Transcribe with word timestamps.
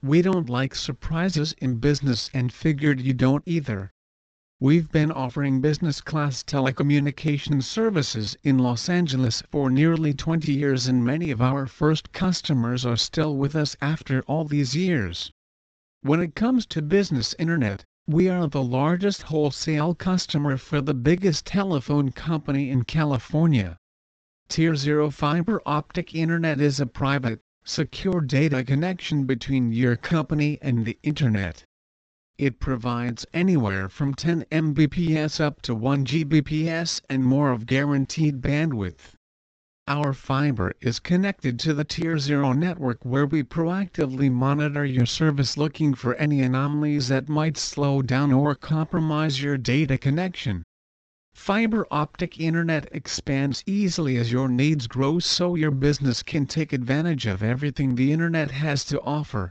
We 0.00 0.22
don't 0.22 0.48
like 0.48 0.76
surprises 0.76 1.56
in 1.58 1.78
business 1.78 2.30
and 2.32 2.52
figured 2.52 3.00
you 3.00 3.14
don't 3.14 3.42
either. 3.46 3.90
We've 4.60 4.88
been 4.92 5.10
offering 5.10 5.60
business 5.60 6.00
class 6.00 6.44
telecommunication 6.44 7.60
services 7.64 8.36
in 8.44 8.58
Los 8.58 8.88
Angeles 8.88 9.42
for 9.50 9.70
nearly 9.70 10.14
20 10.14 10.52
years 10.52 10.86
and 10.86 11.04
many 11.04 11.32
of 11.32 11.42
our 11.42 11.66
first 11.66 12.12
customers 12.12 12.86
are 12.86 12.96
still 12.96 13.36
with 13.36 13.56
us 13.56 13.76
after 13.80 14.22
all 14.28 14.44
these 14.44 14.76
years. 14.76 15.32
When 16.02 16.20
it 16.20 16.36
comes 16.36 16.64
to 16.66 16.80
business 16.80 17.34
internet, 17.40 17.84
we 18.08 18.26
are 18.26 18.46
the 18.46 18.62
largest 18.62 19.20
wholesale 19.20 19.94
customer 19.94 20.56
for 20.56 20.80
the 20.80 20.94
biggest 20.94 21.44
telephone 21.44 22.10
company 22.10 22.70
in 22.70 22.82
California. 22.82 23.76
Tier 24.48 24.74
Zero 24.74 25.10
Fiber 25.10 25.60
Optic 25.66 26.14
Internet 26.14 26.58
is 26.58 26.80
a 26.80 26.86
private, 26.86 27.38
secure 27.64 28.22
data 28.22 28.64
connection 28.64 29.26
between 29.26 29.72
your 29.72 29.94
company 29.94 30.58
and 30.62 30.86
the 30.86 30.98
Internet. 31.02 31.64
It 32.38 32.58
provides 32.58 33.26
anywhere 33.34 33.90
from 33.90 34.14
10 34.14 34.46
Mbps 34.50 35.38
up 35.38 35.60
to 35.60 35.74
1 35.74 36.06
Gbps 36.06 37.02
and 37.10 37.26
more 37.26 37.50
of 37.50 37.66
guaranteed 37.66 38.40
bandwidth. 38.40 39.17
Our 39.90 40.12
fiber 40.12 40.74
is 40.82 41.00
connected 41.00 41.58
to 41.60 41.72
the 41.72 41.82
Tier 41.82 42.18
Zero 42.18 42.52
network 42.52 43.02
where 43.06 43.24
we 43.24 43.42
proactively 43.42 44.30
monitor 44.30 44.84
your 44.84 45.06
service 45.06 45.56
looking 45.56 45.94
for 45.94 46.14
any 46.16 46.42
anomalies 46.42 47.08
that 47.08 47.30
might 47.30 47.56
slow 47.56 48.02
down 48.02 48.30
or 48.30 48.54
compromise 48.54 49.42
your 49.42 49.56
data 49.56 49.96
connection. 49.96 50.62
Fiber 51.32 51.86
optic 51.90 52.38
internet 52.38 52.86
expands 52.92 53.64
easily 53.64 54.18
as 54.18 54.30
your 54.30 54.46
needs 54.46 54.88
grow 54.88 55.20
so 55.20 55.54
your 55.54 55.70
business 55.70 56.22
can 56.22 56.44
take 56.44 56.74
advantage 56.74 57.24
of 57.24 57.42
everything 57.42 57.94
the 57.94 58.12
internet 58.12 58.50
has 58.50 58.84
to 58.84 59.00
offer. 59.00 59.50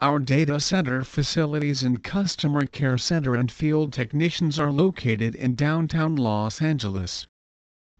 Our 0.00 0.18
data 0.18 0.58
center 0.58 1.04
facilities 1.04 1.84
and 1.84 2.02
customer 2.02 2.66
care 2.66 2.98
center 2.98 3.36
and 3.36 3.48
field 3.48 3.92
technicians 3.92 4.58
are 4.58 4.72
located 4.72 5.36
in 5.36 5.54
downtown 5.54 6.16
Los 6.16 6.60
Angeles. 6.60 7.28